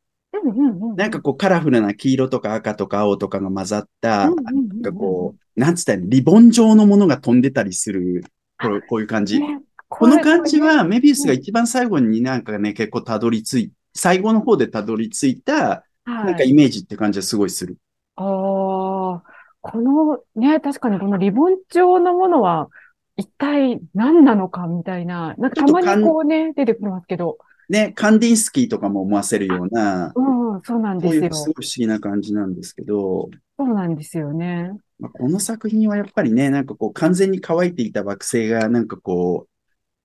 [0.95, 8.23] なんかこうカラフルな黄色とか赤とか青とかが混ざった、なんかこう、なんつったらリボン状のものが飛んでたりする、
[8.61, 9.39] こうこういう感じ。
[9.39, 16.25] ねこの感じは、メビウスが一番最後になんかね、結構たどり着い、最後の方でたどり着いた、はい。
[16.25, 17.77] なんかイメージって感じがすごいする。
[18.15, 19.23] ああ、
[19.61, 22.69] このね、確かにこのリボン状のものは
[23.15, 27.37] 一体何なのかみたいな、なんかたまにこうね、出てくるますけど、
[27.69, 31.21] ね、カンディンスキーとかも思わせるような、うん、そうなんですよ。
[31.21, 34.71] そういうすごい不思議な感じなんですけど、そうなんですよね。
[34.99, 39.49] まあ、この作品はやっぱりね、なんかこう完全に乾いていた惑星がなんかこう、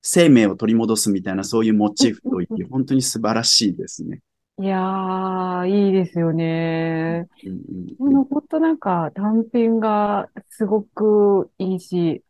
[0.03, 4.21] 生命を取り戻すみたいなそういうモチーフといい、 本当に素晴らしいですね。
[4.59, 7.27] いやー、いいですよね。
[7.45, 12.23] うんうんこのほんとなんか短編がすごくいいし、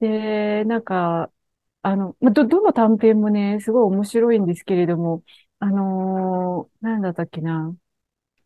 [0.00, 1.30] で、なんか、
[1.88, 5.22] あの、まあ、ど、どの短編もね、すごい面白いんですけれども、
[5.58, 7.74] あのーなんだったっけな。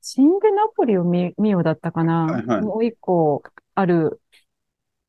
[0.00, 2.26] 死んでナポリを見、見よだったかな。
[2.26, 3.42] はいはいもう一個
[3.74, 4.20] ある。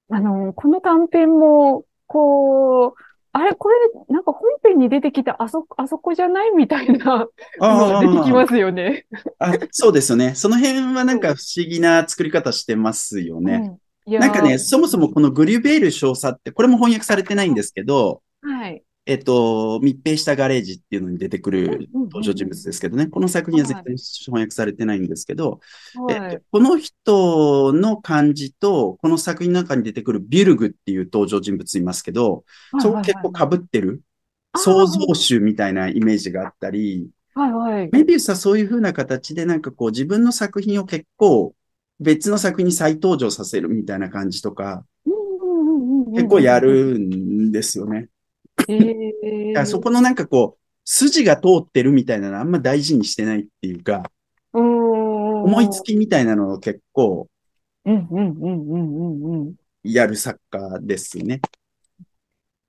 [0.09, 2.93] あのーこの短編も、こう、
[3.33, 3.75] あれ、これ、
[4.09, 7.27] なんか本編に出てきたあそ、あそこじゃないみたいな
[7.59, 9.05] 出てきますよね。
[9.39, 10.35] あ、そうですよね。
[10.35, 13.75] その辺はなんか不思議な作り方してますよね。
[14.07, 18.83] なんかね、ーそもそもこのグリュベール少佐って、これも翻訳されてないんですけど、はい。
[19.05, 23.07] えっと、密閉したガレージっていうのに出てくる登場人物ですけどね。
[23.07, 25.59] この作品は絶対翻訳されてないんですけど、
[26.09, 26.43] えはいっと、。
[26.51, 32.45] この人の漢字と、この作品の中に出てくるビュルグっていう登場人物いますけど、
[32.79, 34.01] そこ結構被ってる
[34.55, 37.89] 創造主みたいなイメージがあったり、はいはい。
[37.91, 41.55] メビウスはそういう風な形でなんかこう自分の作品を結構
[42.03, 44.85] 別の作品に再登場させるみたいな感じとか、
[46.13, 46.59] 結構や。
[46.59, 48.09] るんですよね。
[48.67, 54.03] えだからそこのなんかこう、筋が通ってるみたいなのあんま大事にしてないっていうか、
[54.51, 55.81] 思思いつ。
[55.81, 57.27] きみたいなのを結構。
[59.83, 61.41] やる作家ですね。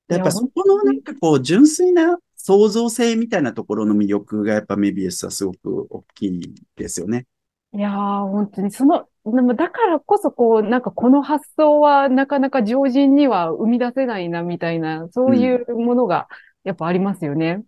[0.09, 7.27] やっぱそこのなんかこう、純粋な創造性みたいなところの魅力がやっぱメビウスはすごく大きいですよね。
[7.73, 16.29] いやー、本当に、その、でもだからこそ、こう、なんかこの発想はなかなか常人には生み出せないな、みたいな、そういうものが、
[16.63, 17.65] やっぱありますよね。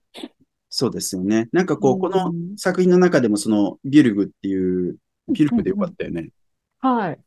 [0.68, 1.48] そうですよね。
[1.52, 6.30] なんかこう、このうん作品の中でもそのビュルグっていう、ビュルグでよかったよね。
[6.78, 7.20] はい。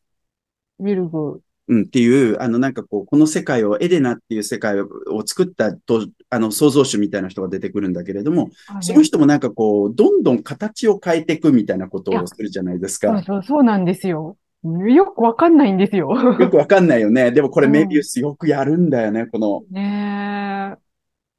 [0.80, 1.44] ビルグ。
[1.69, 4.88] うん、っていう、あの、なんかこう、この世界を、エデナっていう世界を
[5.23, 8.49] 作ったと、あの、創造主みたいな人が出てくるんだけれども、
[8.82, 13.10] その人もなんかこう、どんどん形を変えていくみたいなことをするじゃないですか。
[13.10, 14.36] そうそう、そうなんですよ。
[14.63, 16.10] よくわかんないんですよ。
[16.39, 17.32] よくわかんないよね。
[17.32, 19.63] でもこれうんメビウスよくやるんだよね、この。
[19.69, 20.77] ねえ。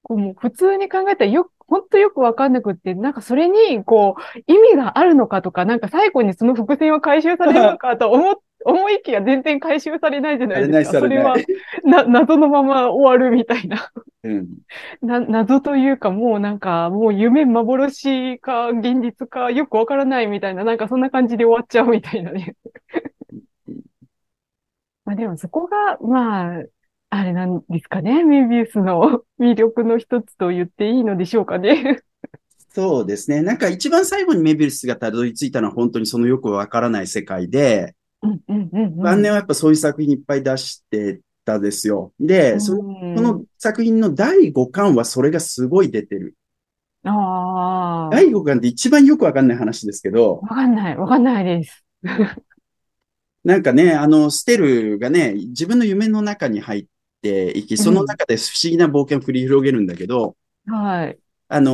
[0.02, 11.00] こうもう普通に考えたらよく、本当よくわかんなくって、なんかそれに、こう、意味があるのかとか、なんか最後にその伏線は回収されるのかと思っ、思いきや全然回収されないじゃないですか。
[11.00, 13.90] されないそれは、な、謎のまま終わるみたいな。
[14.22, 14.48] うん。
[15.02, 22.54] な、謎というか、もうなんか、もう夢幻か現実かよくわからないみたいな、なんかそんな感じで終わっちゃうみたいなね。
[25.04, 26.62] まあでもそこが、まあ、
[27.10, 28.22] あれなんですかね。
[28.22, 32.02] メビウスの 魅力の一つと言っていいのでしょうかね。
[32.72, 33.42] そうですね。
[33.42, 37.96] なんか一番最後にメビウスがたどり着いたのは本当にそのよくわからない世界で。
[38.22, 42.12] 晩年はやっぱそういう作品いっぱい出してたですよ。
[42.20, 46.34] で、そのうんこの作品の第5巻はそれがすごい出てる。
[47.04, 48.14] ああ。
[48.14, 51.84] 第5巻って一番よくわかんない話ですけど、わかんない、わかんないです。
[53.42, 56.86] なんかね、あの、ステルがね、自分の夢の中に入っ
[57.22, 61.18] ていき、その中で不思議な冒険を繰り広げるんだけど、はい。
[61.48, 61.72] あの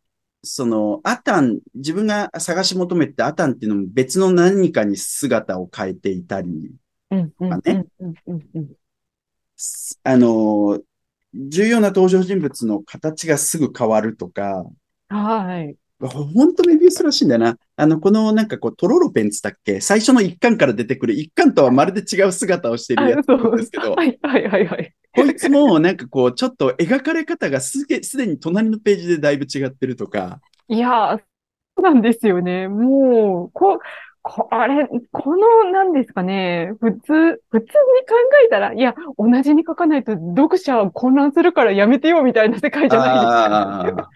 [0.00, 0.03] ー
[0.44, 6.72] その、アタン、自分が探し求めてたアタンっていうのも別の何かに姿を変えていたり、
[7.10, 7.86] うん、うん、まあね。
[10.02, 10.82] あのー
[11.36, 14.64] 重要な登場人物の形がすぐ変わるとか、
[15.08, 15.76] はい。
[16.00, 17.56] 本当メビウスらしいんだよな。
[17.76, 19.80] あの、このなんかこう、トロロペンツだっけ？
[19.80, 24.94] 最初の一巻から出てくる一巻とはまるで違う姿をしてるやつなんですけど、はい、はい、はい、はい。
[25.14, 31.24] こいつもなんかこう、ちょっと描かれ方がすげすでに隣のページでだいぶ違ってるとか、いやー、そ
[31.78, 32.68] うなんですよね。
[32.68, 33.78] もう、こ、
[34.22, 37.74] こ、あれ、この、なんですかね、普通、普通に考
[38.46, 44.10] えたら、いや、同じに書かないと読者混乱するからやめてよみたいな世界じゃないですか。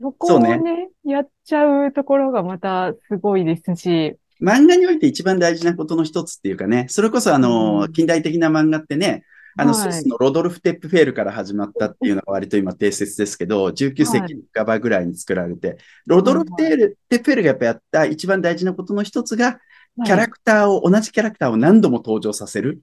[0.00, 7.92] あそこをねね、やっちゃうところがまたすごいですし、漫画において一番大事なことの一つっていうかね、それこそあの、うん。
[7.92, 9.24] 近代的な漫画ってね、
[9.56, 9.92] あの、はい。
[9.92, 19.58] スイスのロドルフ・テップフェールから始まったっていうのが割と今定説ですけど、19世紀半ばぐらいに作られて、ロドルフ・テップフェールがやっぱやった一番大事なことの一つが、
[20.04, 22.80] キャラクターを、同じキャラクターを何度も登場させる。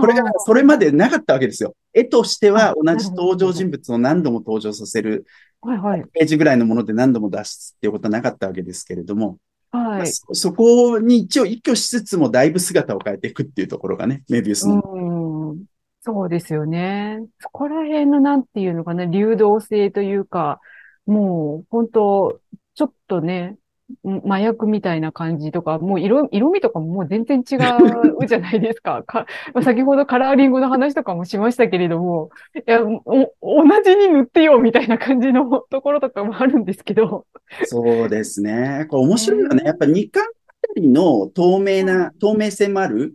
[0.00, 1.74] これがそれまでなかったわけですよ。
[1.92, 5.26] 絵としては同じ登場人物を何度も登場させる
[5.62, 6.04] はいはい。
[6.12, 9.38] ページぐらいのもので何度も出すっていうことはなかったわけですけれども、
[9.70, 10.06] はい。
[10.08, 14.80] そそこに一応一挙しつつもだいぶ姿を変えていくっていうところがね、メビウスの。
[14.80, 15.64] うん。
[16.02, 17.20] そうですよね。
[17.40, 20.60] そこら辺のなんていうのかな、流動性というか、
[21.06, 22.40] もう本当、
[22.74, 23.56] ちょっとね、ん
[24.04, 29.02] 麻薬みたいな感じとか、もう色、色味とかももう全然違う じゃないですか。
[29.02, 37.26] か、まあ先ほどカラーリングの話とかもしましたけれども、いや、お、同じに塗ってよみたいな感じの ところとかもあるんですけど。
[37.64, 38.86] そうですね。
[38.88, 39.56] これ面白いよね。
[39.56, 40.26] ねやっぱ二巻あ
[40.74, 43.14] たりの透明な、透明性もある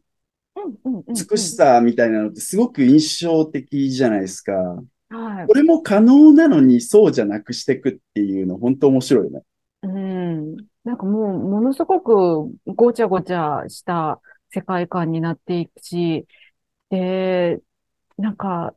[1.07, 4.53] 美しさみたいなのってすごく印象的じゃないですか。
[5.09, 5.53] はいこ。
[5.53, 9.41] れも可能なのにそうじゃなくしていくっていうの本当面白いよね。
[9.85, 10.57] うん。
[10.83, 16.27] なんかもう、ものすごくごちゃごちゃした世界観になっていくし、
[16.89, 17.61] で、
[18.17, 18.75] なんか、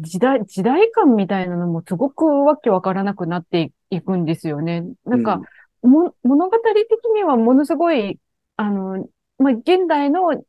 [0.00, 4.84] 時代、時代感みたいなのもすごくわけわからなくなっていくんですよね。
[5.04, 5.40] なんか、
[5.82, 8.18] も、物語的にはものすごい、
[8.56, 10.42] あの、まあ、現代の、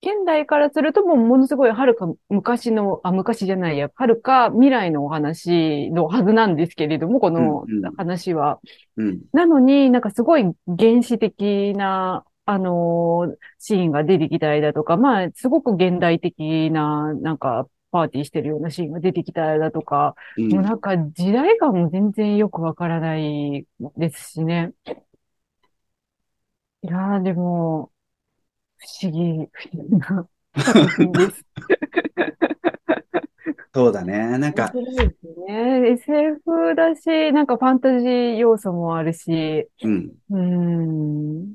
[0.00, 8.60] 現代からするともうものすごい遥か昔の、あ、昔じゃないや、遥か未来のお話のはずなんですけれども、このうんうん話は。
[8.96, 9.22] うん。
[9.32, 24.72] なのになんかすごい原始的な、あのーシーンが出てきたりだとか、まあ、すごく現代的な、なんか、パーティーしてるようなシーンが出てきたりだとか、うんもうなんか時代感も全然よくわからないですしね。
[26.82, 27.92] いやー、でも、
[28.78, 30.28] 不思議、不思議な。
[33.74, 34.38] そうだね。
[34.38, 35.90] なんか、ね。
[35.90, 40.12] SF だし、なんかファンタジー要素もあるし、うん。
[40.30, 41.54] うーん。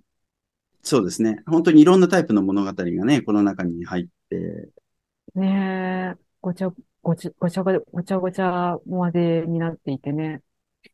[0.82, 1.42] そうですね。
[1.46, 4.70] 本当にいろんなタイプの物語がね、この中に入って、
[5.36, 10.42] ねえ、ごちゃ、ごちゃ、ごちゃごちゃ、ごちゃごちゃまでになっていてね。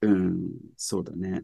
[0.01, 1.43] うん、そうだね。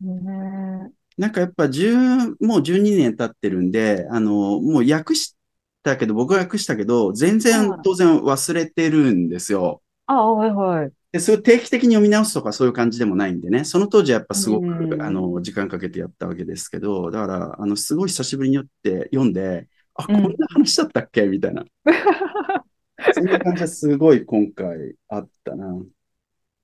[0.00, 5.36] ねなんかやっぱ10、もう12年経ってるんで、あの、もう訳し
[5.82, 9.82] たけど、僕が訳したけど、全然はい当然忘れてるんですよ。
[10.06, 10.92] ああ、はいはい。
[11.12, 21.26] で、それ定期的に読み直すとかそういう感じでもないんでね、その当時はやっぱすごく、うんあの、時間かけてやったわけですけど、だから、あの、すごい久しぶりに読って、読んで、あ、こうんんな話だったっけ？
[21.26, 21.64] みたいな。
[23.10, 25.82] そんな感じはすごい今回あったな。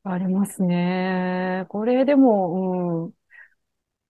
[0.04, 1.66] ありますね。
[1.68, 3.17] これでも、うん。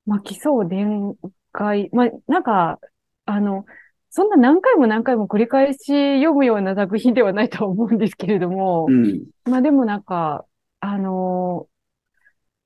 [0.09, 1.15] まあ、奇想天
[1.53, 1.91] 外。
[1.93, 2.81] まあ、なんか、
[3.27, 3.67] あの、
[4.09, 9.27] そんな何回も何回も繰り返し読むような作品ではないとは思うんですけれどもう、ん。
[9.45, 10.47] まあでもなんか、
[10.81, 11.69] あの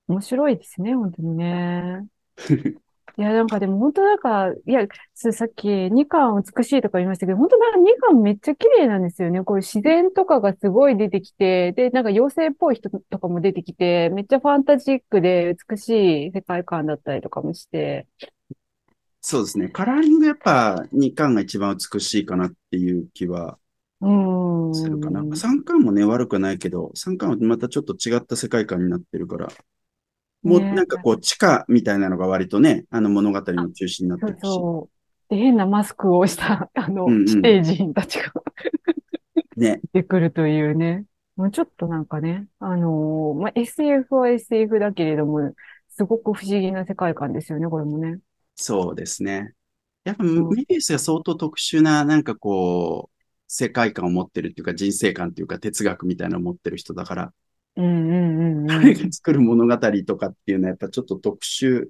[0.07, 2.07] 面白いですね、本当にね。
[3.19, 9.43] いや、なんかでも本当なんか、いや、すさっき2巻美しいとか言いましたけど、本当なんか2巻めっちゃ綺麗なんですよね。
[9.45, 18.07] こういう自然とかがすごい出てきて、で、なんか妖精っぽい人とかも出てきて、めっちゃファンタジックで美しい世界観だったりとかもして。
[19.21, 19.69] そうですね。
[19.69, 23.59] カラーリングやっぱ2巻が一番美しいかなっていう気は
[24.01, 24.13] うーん。
[24.73, 25.25] するかな。
[25.35, 29.49] 3巻もね、悪くないけど、3巻はまたちょっと違った世界観になってるから、
[30.43, 34.41] もうねなんかこう、地下みたいなのが割とね、あの物語の中心になってるし。
[34.43, 35.35] そう。
[35.35, 38.33] で、変なマスクをした、 あの、うんうん地底人たちが
[39.57, 39.81] ね。
[39.93, 41.05] 出てくるというね。
[41.37, 45.55] もうちょっとなんかね、あのーまあ、SF は SF だけれども、
[45.89, 48.19] すごく不思議な世界観ですよね、これもね。
[48.55, 49.55] そうですね。
[50.05, 57.35] やっぱうんメビウスが相当特殊な、なんかこう、世界観を持ってるっていうか、人生観っていうか、哲学みたいなのを持ってる人だから。
[58.67, 61.89] 彼が作る物語とかっていうのはやっぱちょっと特殊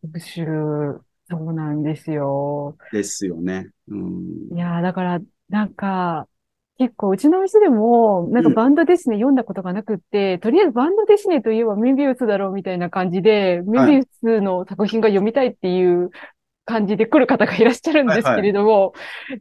[0.00, 1.04] 特殊。
[1.28, 2.78] そうなんですよ。
[2.90, 3.70] ですよね。
[3.88, 4.26] うん。
[4.50, 6.28] いやー、だから、なんか、
[6.78, 16.10] 結構、うちの店でも、なんかうんバンドデシネ読んだことがなくって、とりあえずバンドデシネといえばメビウスだろうみたいな感じで、メビウスの作品が読みたいっていう
[16.66, 18.92] 感じで来る方がいらっしゃるんですけれども、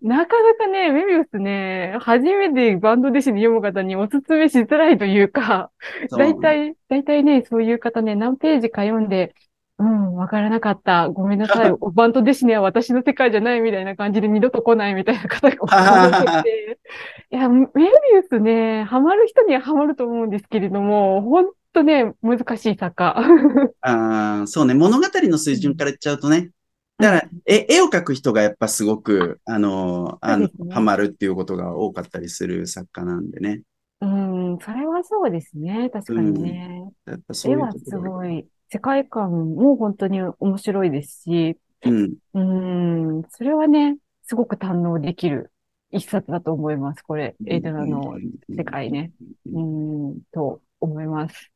[0.01, 5.71] なかなかね、メビウスね、初めてバンドデシネ読む方にお勧めしづらいというか、
[6.11, 9.33] だいたい、だいたいね、そういう方ね、何ページか読んで、
[9.77, 11.09] うん、わからなかった。
[11.09, 11.71] ごめんなさい。
[11.81, 16.79] おバントデシネは私の世界じゃないみたいな感じで二度と来ないみたいな方が多くて。
[17.31, 17.83] いや、メビ
[18.17, 23.15] ウスね、ハマる人にはハマると思うんですけれども、ほんとね、難しい作家。
[23.81, 26.51] あーそうね、物語の水準から言っちゃうとね、
[26.97, 33.61] だから、え、絵を描く人がやっぱすごく、あの、あのハマるっていうことが多かったりする作家なんでね。
[34.01, 35.89] うん、それはそうですね。
[35.91, 36.83] 確かにね。
[37.05, 42.15] やっぱそういう絵はすごい、世界観も本当に面白いですし、うん。
[42.33, 45.51] うん、それはね、すごく堪能できる
[45.91, 47.01] 一冊だと思います。
[47.03, 48.15] これ、エイドナの
[48.49, 49.11] 世界ね。
[49.53, 51.51] うん、と思います。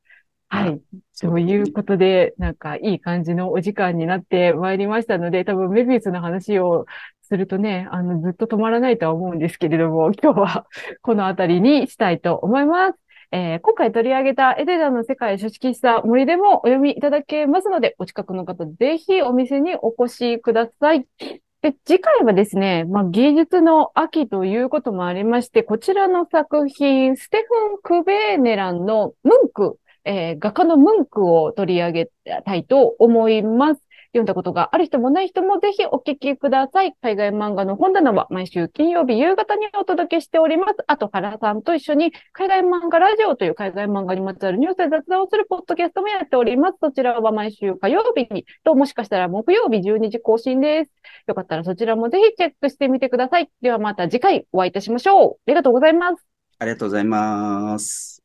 [0.50, 0.82] はい。
[1.14, 6.86] そということで、なんかいい感じのお時間になってまいりましたので、多分メビウスの話を
[7.22, 10.66] するとね、あの、ずっと止まらないとは思うんですけれども、 今日は
[11.02, 13.00] このあたりにしたいと思います。
[13.32, 21.06] えー今回取り上げたエデダの世界書式した森でもお読みいただけますので、お近くの方、ぜひお店にお越しください。
[21.62, 32.12] で、次回はですね、まあ、芸術の秋ということもありまして、こちらの作品、ステフン・クベーネランのムンク、えー画家のムンクを取り上げ
[32.46, 33.82] たいと思います。
[34.12, 36.94] 読んだことがある人もない人もぜひお聞きください。
[37.02, 40.78] 海外漫画の本棚は毎週金曜日夕方にお届けしております。
[40.88, 46.78] あと、原さんと一緒に海外漫画ラジオという海外漫画にまつわるニュースや雑談をするポッドキャストもやっております。
[46.82, 50.92] そちらは毎週火曜日にと、もしかしたら木曜日12時更新です。
[51.28, 53.52] よかったらそちらもぜひチェックしてみてください。
[53.62, 55.34] ではまた次回お会いいたしましょう。
[55.34, 56.26] ありがとうございます。
[56.58, 58.19] ありがとうございます。